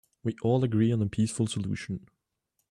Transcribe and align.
We 0.23 0.35
all 0.41 0.63
agree 0.63 0.91
on 0.91 0.99
a 1.03 1.07
peaceful 1.07 1.45
solution. 1.45 2.07